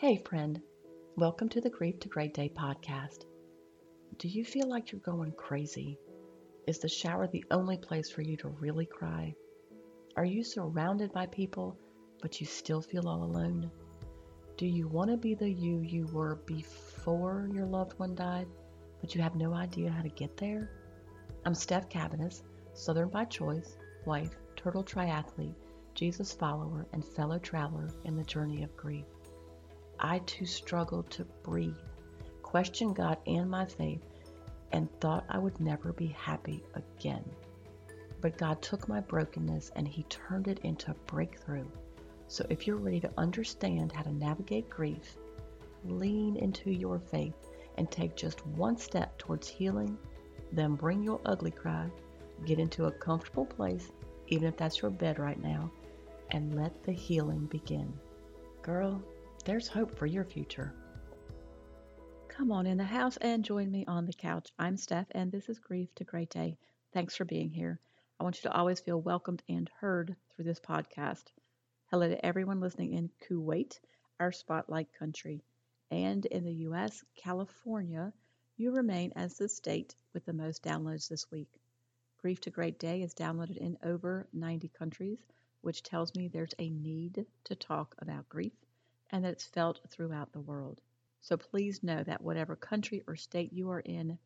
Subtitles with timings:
[0.00, 0.62] Hey, friend.
[1.16, 3.26] Welcome to the Grief to Great Day podcast.
[4.16, 5.98] Do you feel like you're going crazy?
[6.66, 9.34] Is the shower the only place for you to really cry?
[10.16, 11.76] Are you surrounded by people,
[12.22, 13.70] but you still feel all alone?
[14.56, 18.48] Do you want to be the you you were before your loved one died,
[19.02, 20.70] but you have no idea how to get there?
[21.44, 22.40] I'm Steph Cabanis,
[22.72, 23.76] Southern by choice,
[24.06, 25.56] wife, turtle triathlete,
[25.92, 29.04] Jesus follower, and fellow traveler in the journey of grief.
[30.02, 31.76] I too struggled to breathe,
[32.42, 34.02] questioned God and my faith,
[34.72, 37.24] and thought I would never be happy again.
[38.20, 41.66] But God took my brokenness and He turned it into a breakthrough.
[42.28, 45.16] So if you're ready to understand how to navigate grief,
[45.84, 47.34] lean into your faith
[47.76, 49.98] and take just one step towards healing,
[50.52, 51.90] then bring your ugly cry,
[52.46, 53.90] get into a comfortable place,
[54.28, 55.70] even if that's your bed right now,
[56.30, 57.92] and let the healing begin.
[58.62, 59.02] Girl,
[59.44, 60.74] there's hope for your future.
[62.28, 64.48] Come on in the house and join me on the couch.
[64.58, 66.58] I'm Steph, and this is Grief to Great Day.
[66.92, 67.80] Thanks for being here.
[68.18, 71.24] I want you to always feel welcomed and heard through this podcast.
[71.90, 73.80] Hello to everyone listening in Kuwait,
[74.18, 75.42] our spotlight country,
[75.90, 78.12] and in the U.S., California.
[78.56, 81.60] You remain as the state with the most downloads this week.
[82.18, 85.18] Grief to Great Day is downloaded in over 90 countries,
[85.62, 88.52] which tells me there's a need to talk about grief
[89.10, 90.80] and that it's felt throughout the world.
[91.20, 94.18] So please know that whatever country or state you are in,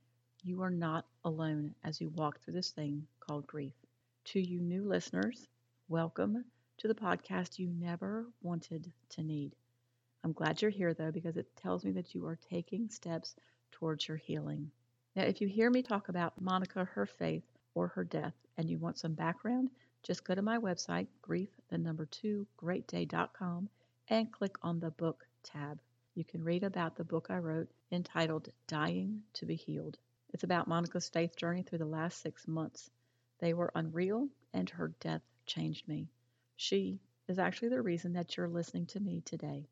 [0.43, 3.73] you are not alone as you walk through this thing called grief.
[4.27, 5.49] To you new listeners,
[5.89, 6.45] welcome
[6.79, 9.55] to the podcast you never wanted to need.
[10.23, 13.35] I'm glad you're here though, because it tells me that you are taking steps
[13.73, 14.71] towards your healing.
[15.17, 18.79] Now, if you hear me talk about Monica, her faith, or her death, and you
[18.79, 19.71] want some background,
[20.03, 23.69] just go to my website, grief, the number two, greatday.com,
[24.09, 25.81] and click on the book tab
[26.17, 29.99] you can read about the book I wrote entitled Dying to Be Healed.
[30.33, 32.89] It's about Monica's faith journey through the last six months.
[33.41, 36.09] They were unreal, and her death changed me.
[36.55, 39.67] She is actually the reason that you're listening to me today.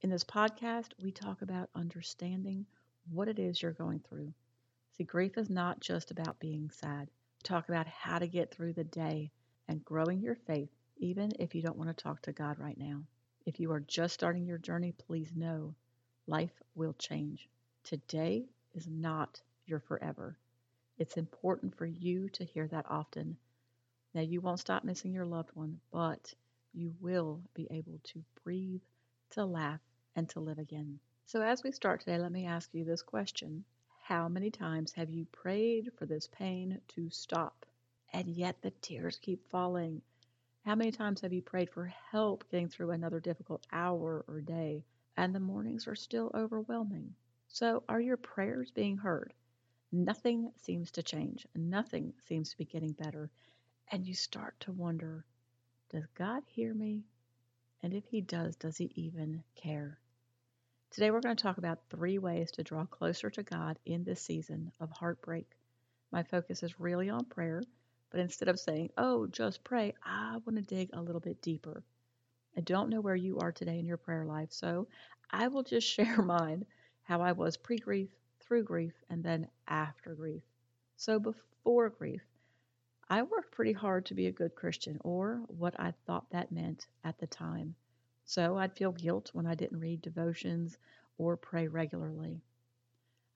[0.00, 2.64] In this podcast, we talk about understanding
[3.10, 4.32] what it is you're going through.
[4.96, 7.10] See, grief is not just about being sad.
[7.42, 9.32] Talk about how to get through the day
[9.66, 13.02] and growing your faith, even if you don't want to talk to God right now.
[13.48, 15.74] If you are just starting your journey, please know
[16.26, 17.48] life will change.
[17.82, 18.44] Today
[18.74, 20.36] is not your forever.
[20.98, 23.38] It's important for you to hear that often.
[24.12, 26.34] Now, you won't stop missing your loved one, but
[26.74, 28.82] you will be able to breathe,
[29.30, 29.80] to laugh,
[30.14, 31.00] and to live again.
[31.24, 33.64] So, as we start today, let me ask you this question
[34.02, 37.64] How many times have you prayed for this pain to stop,
[38.12, 40.02] and yet the tears keep falling?
[40.68, 44.84] How many times have you prayed for help getting through another difficult hour or day?
[45.16, 47.14] and the mornings are still overwhelming.
[47.46, 49.32] So, are your prayers being heard?
[49.90, 53.30] Nothing seems to change, nothing seems to be getting better,
[53.90, 55.24] and you start to wonder
[55.88, 57.02] does God hear me?
[57.82, 59.98] And if He does, does He even care?
[60.90, 64.20] Today, we're going to talk about three ways to draw closer to God in this
[64.20, 65.50] season of heartbreak.
[66.12, 67.62] My focus is really on prayer,
[68.10, 71.82] but instead of saying, oh, just pray, I want to dig a little bit deeper.
[72.56, 74.88] I don't know where you are today in your prayer life, so
[75.30, 76.64] I will just share mine
[77.02, 78.10] how I was pre grief,
[78.40, 80.42] through grief, and then after grief.
[80.96, 82.22] So before grief,
[83.08, 86.86] I worked pretty hard to be a good Christian, or what I thought that meant
[87.04, 87.74] at the time.
[88.24, 90.76] So I'd feel guilt when I didn't read devotions
[91.16, 92.42] or pray regularly.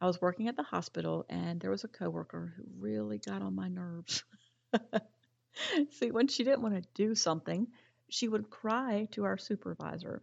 [0.00, 3.54] I was working at the hospital and there was a coworker who really got on
[3.54, 4.24] my nerves.
[5.90, 7.68] See, when she didn't want to do something,
[8.08, 10.22] she would cry to our supervisor.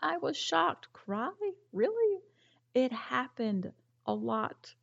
[0.00, 0.92] I was shocked.
[0.92, 1.32] Cry?
[1.72, 2.22] Really?
[2.74, 3.72] It happened
[4.06, 4.74] a lot.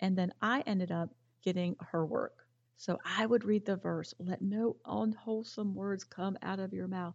[0.00, 2.46] And then I ended up getting her work.
[2.76, 7.14] So I would read the verse, let no unwholesome words come out of your mouth.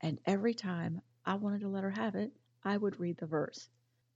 [0.00, 2.32] And every time I wanted to let her have it,
[2.64, 3.68] I would read the verse.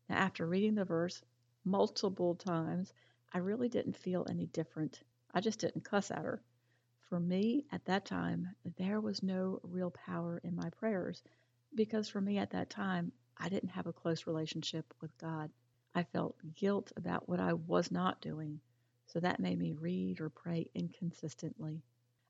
[0.09, 1.23] Now, after reading the verse
[1.65, 2.93] multiple times,
[3.33, 5.03] I really didn't feel any different.
[5.35, 6.43] I just didn't cuss at her.
[7.09, 11.23] For me, at that time, there was no real power in my prayers
[11.75, 15.51] because for me at that time, I didn't have a close relationship with God.
[15.95, 18.61] I felt guilt about what I was not doing,
[19.07, 21.83] so that made me read or pray inconsistently.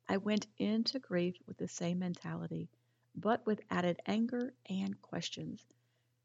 [0.08, 2.68] I went into grief with the same mentality,
[3.16, 5.66] but with added anger and questions.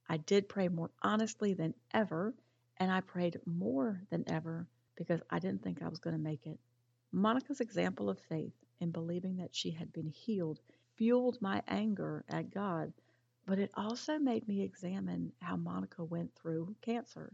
[0.07, 2.35] I did pray more honestly than ever,
[2.77, 6.45] and I prayed more than ever because I didn't think I was going to make
[6.45, 6.59] it.
[7.13, 10.61] Monica's example of faith in believing that she had been healed
[10.97, 12.93] fueled my anger at God
[13.45, 17.33] But it also made me examine how Monica went through cancer.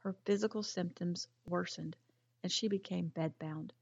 [0.00, 1.96] Her physical symptoms worsened
[2.44, 3.72] and she became bedbound.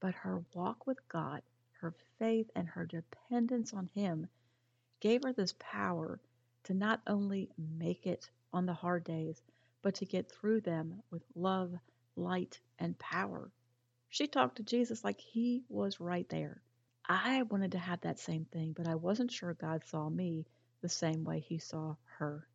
[0.00, 1.42] But her walk with God,
[1.80, 4.28] her faith, and her dependence on Him
[5.00, 6.20] gave her this power
[6.64, 9.42] to not only make it on the hard days,
[9.82, 11.74] but to get through them with love,
[12.16, 13.50] light, and power.
[14.14, 16.62] She talked to Jesus like He was right there.
[17.04, 20.46] I wanted to have that same thing, but I wasn't sure God saw me
[20.82, 22.46] the same way He saw her.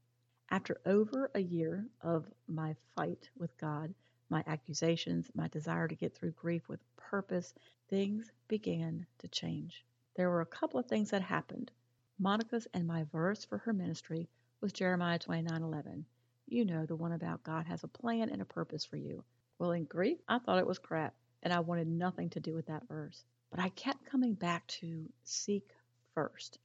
[0.50, 3.94] After over a year of my fight with God,
[4.30, 7.54] my accusations, my desire to get through grief with purpose,
[7.90, 9.84] things began to change.
[10.16, 11.72] There were a couple of things that happened.
[12.18, 14.30] Monica's and my verse for her ministry
[14.62, 16.06] was Jeremiah 29:11.
[16.48, 19.26] You know, the one about God has a plan and a purpose for you.
[19.58, 21.14] Well, in grief, I thought it was crap,
[21.44, 23.24] and I wanted nothing to do with that verse.
[23.50, 25.70] But I kept coming back to seek
[26.14, 26.60] first.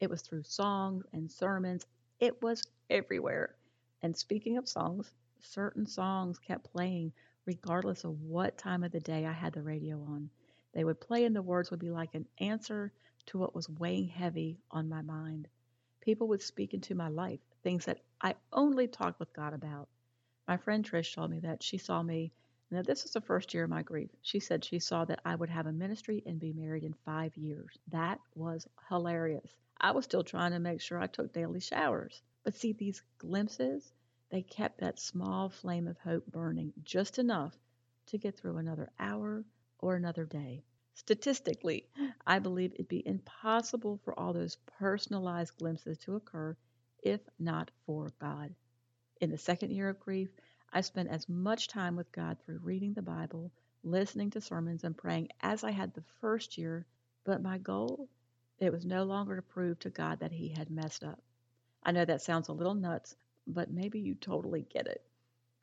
[0.00, 1.86] It was through songs and sermons,
[2.18, 3.54] it was everywhere.
[4.02, 7.12] And speaking of songs, certain songs kept playing
[7.46, 10.30] regardless of what time of the day I had the radio on.
[10.72, 12.92] They would play, and the words would be like an answer
[13.26, 15.48] to what was weighing heavy on my mind.
[16.00, 19.88] People would speak into my life, things that I only talked with God about.
[20.46, 22.32] My friend Trish told me that she saw me
[22.68, 24.10] now, this was the first year of my grief.
[24.22, 27.36] She said she saw that I would have a ministry and be married in five
[27.36, 27.78] years.
[27.88, 29.54] That was hilarious.
[29.80, 32.22] I was still trying to make sure I took daily showers.
[32.42, 33.92] But see, these glimpses,
[34.30, 37.56] they kept that small flame of hope burning just enough
[38.06, 39.44] to get through another hour
[39.78, 40.64] or another day.
[40.94, 41.88] Statistically,
[42.26, 46.56] I believe it'd be impossible for all those personalized glimpses to occur
[47.02, 48.52] if not for God.
[49.20, 50.30] In the second year of grief,
[50.72, 53.52] I spent as much time with God through reading the Bible,
[53.82, 56.86] listening to sermons, and praying as I had the first year,
[57.24, 58.08] but my goal,
[58.58, 61.22] it was no longer to prove to God that He had messed up.
[61.82, 63.16] I know that sounds a little nuts,
[63.46, 65.04] but maybe you totally get it.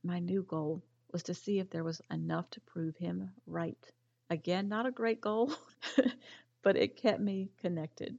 [0.03, 3.91] My new goal was to see if there was enough to prove Him right.
[4.29, 5.53] Again, not a great goal,
[6.63, 8.17] but it kept me connected.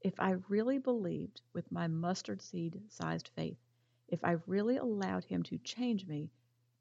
[0.00, 3.58] If I really believed with my mustard seed sized faith
[4.12, 6.30] if I really allowed Him to change me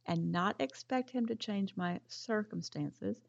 [0.05, 3.21] and not expect Him to change my circumstances,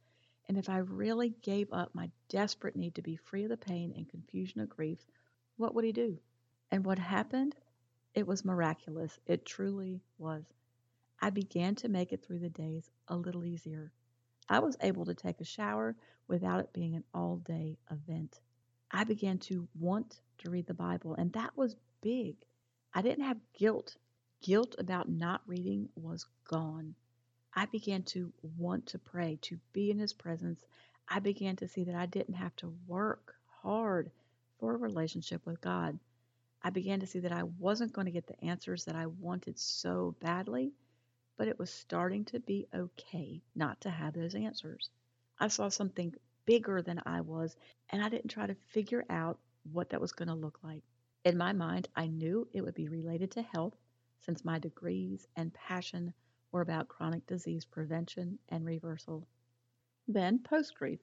[0.48, 3.94] and if I really gave up my desperate need to be free of the pain
[3.96, 4.98] and confusion of grief,
[5.56, 6.18] what would He do?
[6.72, 7.54] And what happened?
[8.12, 9.20] It was miraculous.
[9.24, 10.44] It truly was.
[11.20, 13.92] I began to make it through the days a little easier.
[14.48, 15.94] I was able to take a shower
[16.26, 18.40] without it being an all day event.
[18.90, 22.34] I began to want to read the Bible, and that was big.
[22.94, 23.96] I didn't have guilt.
[24.42, 26.94] Guilt about not reading was gone.
[27.54, 30.60] I began to want to pray, to be in His presence.
[31.08, 34.10] I began to see that I didn't have to work hard
[34.58, 35.98] for a relationship with God.
[36.62, 39.58] I began to see that I wasn't going to get the answers that I wanted
[39.58, 40.72] so badly,
[41.36, 44.90] but it was starting to be okay not to have those answers.
[45.40, 46.14] I saw something
[46.44, 47.56] bigger than I was,
[47.90, 49.38] and I didn't try to figure out
[49.72, 50.82] what that was going to look like.
[51.24, 53.76] In my mind, I knew it would be related to health,
[54.22, 56.12] since my degrees and passion
[56.50, 59.28] were about chronic disease prevention and reversal.
[60.08, 61.00] Then post grief.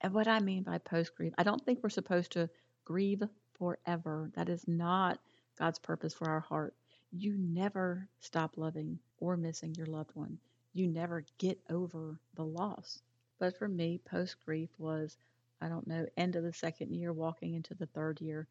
[0.00, 2.48] And what I mean by post grief, I don't think we're supposed to
[2.84, 3.22] grieve
[3.54, 4.30] forever.
[4.34, 5.18] That is not
[5.58, 6.76] God's purpose for our heart.
[7.10, 10.38] You never stop loving or missing your loved one.
[10.74, 13.02] You never get over the loss.
[13.38, 15.16] But for me, post grief was,
[15.60, 18.46] I don't know, end of the second year, walking into the third year.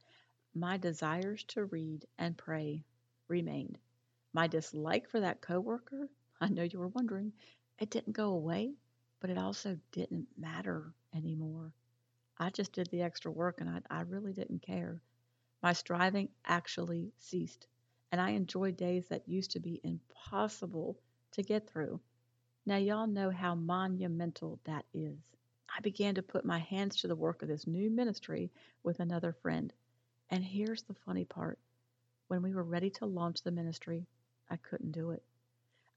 [0.58, 2.86] My desires to read and pray
[3.28, 3.78] remained.
[4.32, 6.10] My dislike for that coworker,
[6.42, 7.34] I know you were wondering,
[7.78, 8.76] it didn't go away,
[9.20, 11.74] but it also didn't matter anymore.
[12.38, 15.02] I just did the extra work and I, I really didn't care.
[15.62, 17.68] My striving actually ceased,
[18.14, 20.98] and I enjoyed days that used to be impossible
[21.34, 22.00] to get through.
[22.66, 25.20] Now, y'all know how monumental that is.
[25.76, 28.52] I began to put my hands to the work of this new ministry
[28.84, 29.74] with another friend.
[30.32, 31.60] And here's the funny part
[32.28, 34.08] when we were ready to launch the ministry,
[34.50, 35.22] I couldn't do it.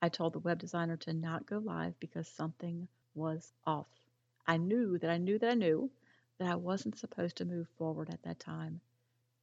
[0.03, 3.89] I told the web designer to not go live because something was off.
[4.47, 5.91] I knew that I knew that I knew
[6.39, 8.81] that I wasn't supposed to move forward at that time.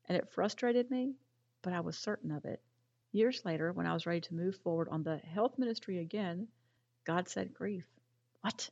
[0.08, 1.16] And it frustrated me,
[1.64, 2.62] but I was certain of it.
[3.12, 6.48] Years later, when I was ready to move forward on the health ministry again,
[7.06, 7.88] God said grief.
[8.42, 8.70] What?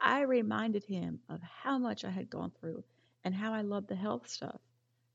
[0.00, 2.82] I reminded him of how much I had gone through
[3.24, 4.60] and how I loved the health stuff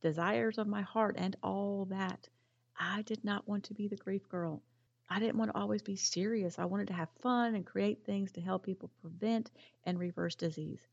[0.03, 2.29] desires of my heart, and all that.
[2.77, 4.61] I did not want to be the grief girl.
[5.09, 6.59] I didn't want to always be serious.
[6.59, 9.49] I wanted to have fun and create things to help people prevent
[9.85, 10.85] and reverse disease.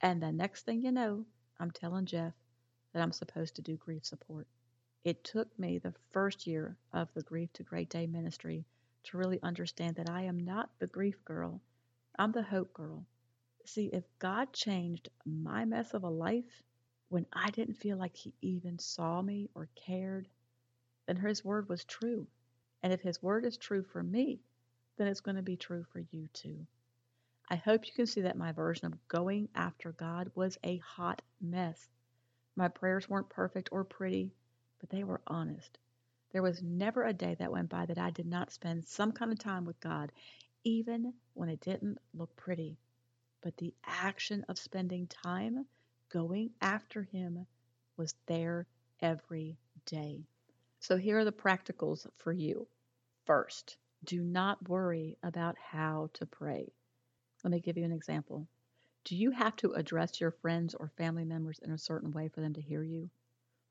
[0.00, 1.24] And the next thing you know,
[1.58, 2.34] I'm telling Jeff
[2.92, 4.46] that I'm supposed to do grief support.
[5.04, 8.64] It took me the first year of the Grief to Great Day ministry
[9.04, 11.60] to really understand that I am not the grief girl,
[12.18, 13.06] I'm the hope girl.
[13.64, 16.62] See, if God changed my mess of a life
[17.08, 20.28] when I didn't feel like He even saw me or cared,
[21.06, 22.26] then His word was true.
[22.82, 24.40] And if His word is true for me,
[24.96, 26.66] then it's going to be true for you too.
[27.48, 31.22] I hope you can see that my version of going after God was a hot
[31.40, 31.88] mess.
[32.56, 34.32] My prayers weren't perfect or pretty,
[34.80, 35.78] but they were honest.
[36.32, 39.32] There was never a day that went by that I did not spend some kind
[39.32, 40.10] of time with God,
[40.64, 42.78] even when it didn't look pretty.
[43.42, 45.66] But the action of spending time
[46.08, 47.46] going after Him
[47.96, 48.66] was there
[49.00, 50.24] every day.
[50.80, 52.66] So here are the practicals for you.
[53.24, 56.72] First, do not worry about how to pray.
[57.42, 58.46] Let me give you an example.
[59.04, 62.40] Do you have to address your friends or family members in a certain way for
[62.40, 63.10] them to hear you?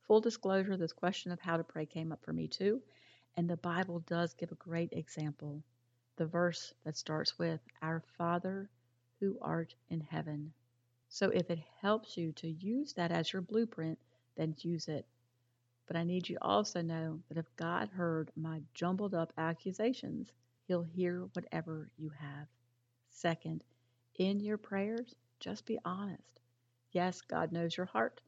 [0.02, 2.82] Full disclosure, this question of how to pray came up for me too,
[3.36, 5.64] and the Bible does give a great example.
[6.18, 8.70] The verse that starts with, Our Father
[9.20, 10.54] who art in heaven.
[11.16, 13.98] So if it helps you to use that as your blueprint,
[14.36, 15.06] then use it.
[15.88, 20.34] But I need you also know that if God heard my jumbled up accusations,
[20.68, 22.48] He'll hear whatever you have.
[23.08, 23.64] Second,
[24.16, 26.42] in your prayers, just be honest.
[26.92, 28.20] Yes, God knows your heart,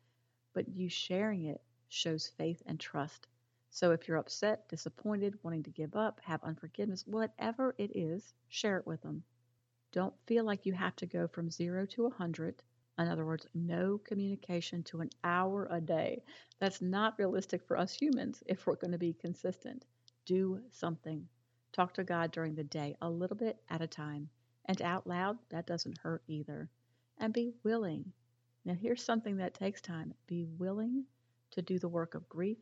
[0.53, 3.27] but you sharing it shows faith and trust.
[3.70, 8.77] So if you're upset, disappointed, wanting to give up, have unforgiveness, whatever it is, share
[8.77, 9.24] it with them.
[9.91, 12.63] Don't feel like you have to go from zero to a hundred.
[12.99, 16.23] In other words, no communication to an hour a day.
[16.59, 19.85] That's not realistic for us humans if we're going to be consistent.
[20.25, 21.27] Do something.
[21.73, 24.29] Talk to God during the day, a little bit at a time.
[24.65, 26.69] And out loud, that doesn't hurt either.
[27.19, 28.11] And be willing.
[28.65, 31.05] Now, here's something that takes time be willing
[31.51, 32.57] to do the work of grief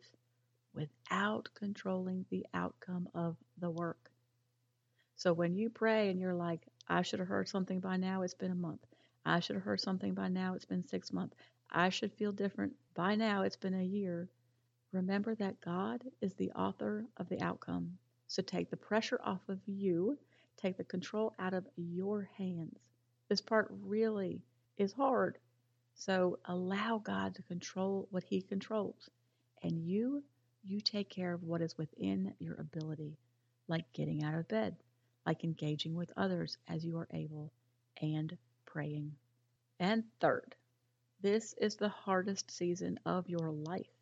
[0.74, 4.12] without controlling the outcome of the work.
[5.16, 8.34] So when you pray and you're like, I should have heard something by now, it's
[8.34, 8.86] been a month.
[9.26, 11.36] I should have heard something by now, it's been six months.
[11.72, 14.30] I should feel different by now, it's been a year.
[14.92, 17.98] Remember that God is the author of the outcome.
[18.28, 20.18] So take the pressure off of you
[20.58, 22.80] take the control out of your hands.
[23.30, 24.42] This part really
[24.78, 25.38] is hard.
[25.96, 29.10] So allow God to control what He controls.
[29.64, 30.24] And you,
[30.64, 33.18] you take care of what is within your ability,
[33.68, 34.76] like getting out of bed,
[35.26, 37.52] like engaging with others as you are able,
[38.02, 38.38] and
[38.76, 39.16] praying.
[39.80, 40.56] And third,
[41.22, 43.94] this is the hardest season of your life.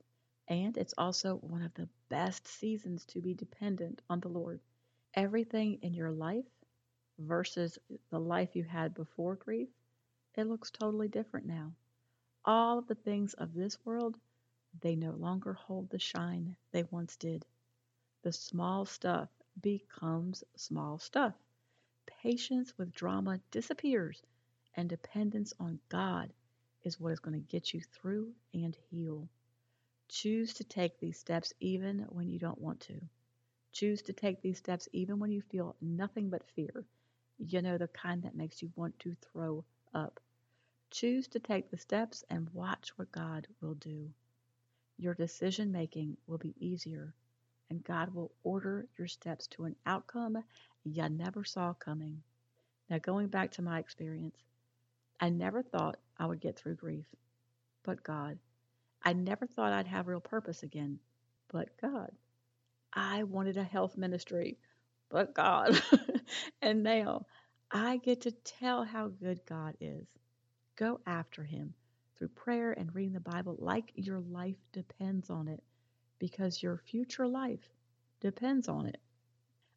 [0.47, 4.61] And it's also one of the best seasons to be dependent on the Lord
[5.15, 6.45] everything in your life
[7.19, 9.69] versus the life you had before grief,
[10.35, 11.73] it looks totally different now.
[12.45, 14.17] All of the things of this world,
[14.81, 17.45] they no longer hold the shine they once did.
[18.23, 19.29] The small stuff
[19.61, 21.35] becomes small stuff.
[22.05, 24.23] Patience with drama disappears,
[24.75, 26.31] and dependence on God
[26.83, 29.27] is what is going to get you through and heal.
[30.09, 33.01] Choose to take these steps even when you don't want to.
[33.71, 36.85] Choose to take these steps even when you feel nothing but fear.
[37.39, 39.63] You know, the kind that makes you want to throw
[39.93, 40.19] up.
[40.91, 44.09] Choose to take the steps and watch what God will do.
[44.97, 47.15] Your decision making will be easier,
[47.69, 50.43] and God will order your steps to an outcome
[50.83, 52.21] you never saw coming.
[52.89, 54.35] Now, going back to my experience,
[55.23, 57.05] I never thought I would get through grief,
[57.85, 58.37] but God.
[59.05, 60.99] I never thought I'd have real purpose again,
[61.47, 62.11] but God.
[62.91, 64.57] I wanted a health ministry,
[65.09, 65.81] but God.
[66.61, 67.25] and now
[67.71, 70.05] I get to tell how good God is.
[70.75, 71.73] Go after Him
[72.17, 75.63] through prayer and reading the Bible like your life depends on it,
[76.19, 77.69] because your future life
[78.19, 78.99] depends on it.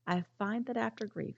[0.09, 1.37] I find that after grief,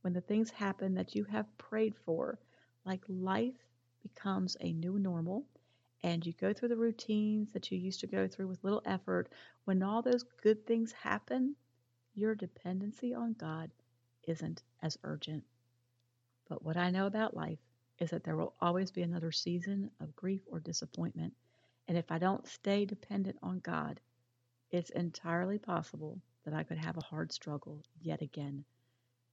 [0.00, 2.40] when the things happen that you have prayed for,
[2.84, 3.54] like life
[4.02, 5.44] becomes a new normal,
[6.02, 9.28] and you go through the routines that you used to go through with little effort,
[9.64, 11.56] when all those good things happen,
[12.14, 13.70] your dependency on God
[14.24, 15.44] isn't as urgent.
[16.48, 17.58] But what I know about life
[17.98, 21.32] is that there will always be another season of grief or disappointment.
[21.88, 24.00] And if I don't stay dependent on God,
[24.70, 28.64] it's entirely possible that I could have a hard struggle yet again.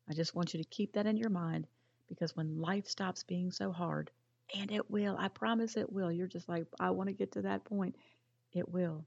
[0.10, 1.68] I just want you to keep that in your mind
[2.12, 4.12] because when life stops being so hard,
[4.54, 5.16] and it will.
[5.18, 6.12] I promise it will.
[6.12, 7.96] You're just like, I want to get to that point.
[8.52, 9.06] It will.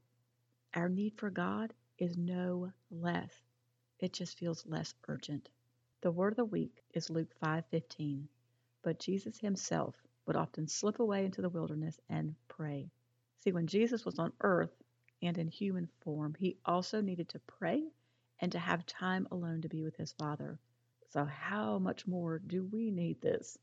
[0.73, 3.31] Our need for God is no less.
[3.99, 5.49] It just feels less urgent.
[6.01, 8.27] The word of the week is Luke 5:15.
[8.81, 9.95] But Jesus himself
[10.25, 12.89] would often slip away into the wilderness and pray.
[13.39, 14.75] See, when Jesus was on earth,
[15.21, 17.83] and in human form, he also needed to pray
[18.39, 20.59] and to have time alone to be with his Father.
[21.09, 23.57] So, how much more do we need this?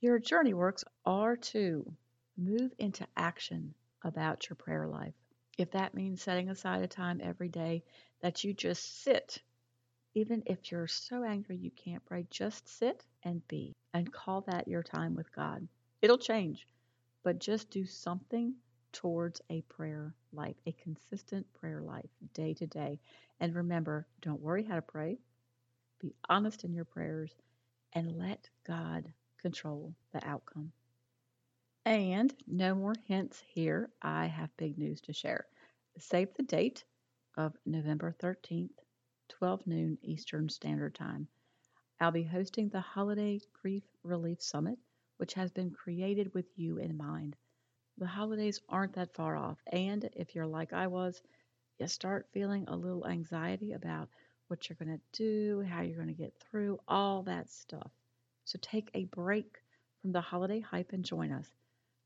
[0.00, 1.96] Your journey works are to
[2.36, 5.14] move into action about your prayer life.
[5.58, 7.84] If that means setting aside a time every day
[8.20, 9.42] that you just sit,
[10.14, 14.68] even if you're so angry you can't pray, just sit and be and call that
[14.68, 15.66] your time with God.
[16.00, 16.66] It'll change,
[17.22, 18.54] but just do something
[18.92, 23.00] towards a prayer life, a consistent prayer life, day to day.
[23.40, 25.18] And remember, don't worry how to pray.
[26.02, 27.32] Be honest in your prayers
[27.94, 30.72] and let God control the outcome.
[31.84, 33.88] And no more hints here.
[34.02, 35.46] I have big news to share.
[35.98, 36.84] Save the date
[37.36, 38.70] of November 13th,
[39.28, 41.28] 12 noon Eastern Standard Time.
[42.00, 44.78] I'll be hosting the Holiday Grief Relief Summit,
[45.18, 47.36] which has been created with you in mind.
[47.98, 51.22] The holidays aren't that far off, and if you're like I was,
[51.78, 54.08] you start feeling a little anxiety about
[54.52, 57.90] what you're going to do, how you're going to get through, all that stuff.
[58.44, 59.46] So take a break
[60.02, 61.48] from the holiday hype and join us.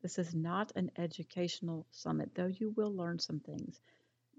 [0.00, 3.80] This is not an educational summit, though you will learn some things.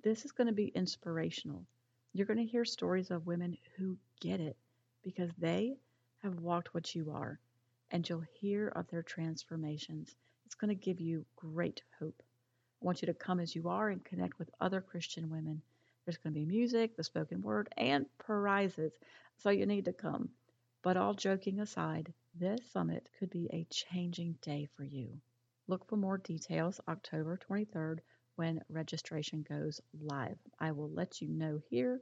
[0.05, 1.65] This is going to be inspirational.
[2.13, 4.55] You're going to hear stories of women who get it
[5.03, 5.75] because they
[6.23, 7.41] have walked what you are,
[7.91, 10.15] and you'll hear of their transformations.
[10.45, 12.23] It's going to give you great hope.
[12.81, 15.61] I want you to come as you are and connect with other Christian women.
[16.07, 18.93] There's going to be music, the spoken word, and prizes,
[19.35, 20.29] so you need to come.
[20.81, 25.19] But all joking aside, this summit could be a changing day for you.
[25.67, 27.99] Look for more details October 23rd
[28.37, 30.37] when registration goes live.
[30.61, 31.99] I will let you know here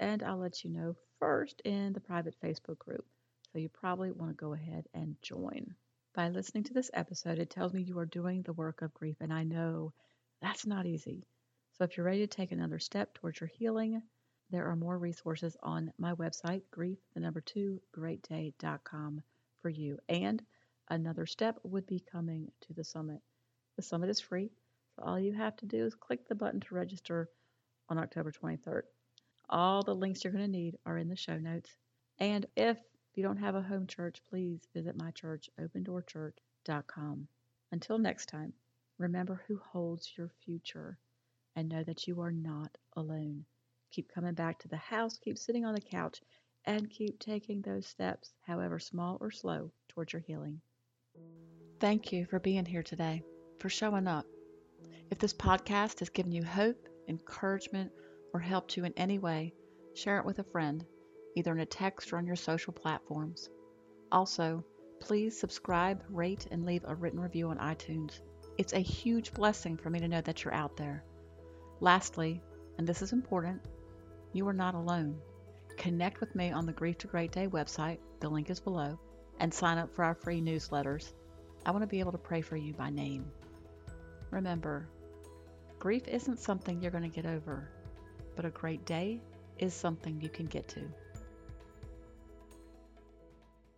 [0.00, 3.06] and I'll let you know first in the private Facebook group.
[3.52, 5.76] So you probably want to go ahead and join.
[6.12, 9.18] By listening to this episode, it tells me you are doing the work of grief,
[9.20, 9.92] and I know
[10.42, 11.24] that's not easy.
[11.76, 14.00] So if you're ready to take another step towards your healing,
[14.48, 19.22] there are more resources on my website, grief, the number two, greatday.com
[19.60, 19.98] for you.
[20.08, 20.40] And
[20.88, 23.20] another step would be coming to the summit.
[23.74, 24.52] The summit is free,
[24.94, 27.28] so all you have to do is click the button to register
[27.88, 28.82] on October 23rd.
[29.50, 31.76] All the links you're going to need are in the show notes.
[32.20, 32.78] And if
[33.14, 37.26] you don't have a home church, please visit my church, opendoorchurch.com.
[37.72, 38.52] Until next time,
[38.98, 40.98] remember who holds your future
[41.56, 43.44] and know that you are not alone.
[43.90, 46.20] Keep coming back to the house, keep sitting on the couch,
[46.64, 50.60] and keep taking those steps, however small or slow, towards your healing.
[51.80, 53.22] Thank you for being here today,
[53.60, 54.26] for showing up.
[55.10, 57.92] If this podcast has given you hope, encouragement,
[58.32, 59.54] or helped you in any way,
[59.94, 60.84] share it with a friend
[61.36, 63.48] either in a text or on your social platforms.
[64.12, 64.64] Also,
[65.00, 68.20] please subscribe, rate, and leave a written review on iTunes.
[68.56, 71.04] It's a huge blessing for me to know that you're out there.
[71.84, 72.40] Lastly,
[72.78, 73.60] and this is important,
[74.32, 75.20] you are not alone.
[75.76, 78.98] Connect with me on the Grief to Great Day website, the link is below,
[79.38, 81.12] and sign up for our free newsletters.
[81.66, 83.30] I want to be able to pray for you by name.
[84.30, 84.88] Remember,
[85.78, 87.68] grief isn't something you're going to get over,
[88.34, 89.20] but a great day
[89.58, 90.90] is something you can get to.